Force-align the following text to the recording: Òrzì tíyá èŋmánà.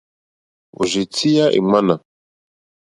Òrzì 0.79 1.03
tíyá 1.15 1.45
èŋmánà. 1.57 1.95